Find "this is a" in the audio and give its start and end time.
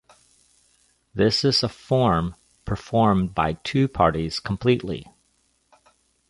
1.13-1.69